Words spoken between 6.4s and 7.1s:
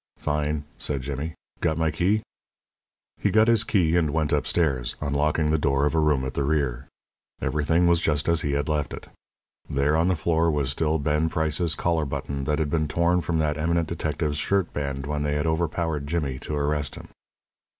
rear.